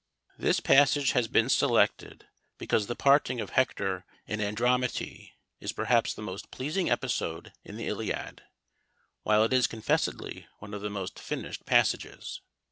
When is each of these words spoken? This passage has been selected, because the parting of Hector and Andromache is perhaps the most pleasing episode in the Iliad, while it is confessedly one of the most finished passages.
This 0.35 0.59
passage 0.59 1.11
has 1.11 1.27
been 1.27 1.47
selected, 1.47 2.25
because 2.57 2.87
the 2.87 2.95
parting 2.95 3.39
of 3.39 3.51
Hector 3.51 4.03
and 4.25 4.41
Andromache 4.41 5.33
is 5.59 5.71
perhaps 5.71 6.15
the 6.15 6.23
most 6.23 6.49
pleasing 6.49 6.89
episode 6.89 7.53
in 7.63 7.77
the 7.77 7.85
Iliad, 7.87 8.41
while 9.21 9.43
it 9.43 9.53
is 9.53 9.67
confessedly 9.67 10.47
one 10.57 10.73
of 10.73 10.81
the 10.81 10.89
most 10.89 11.19
finished 11.19 11.67
passages. 11.67 12.41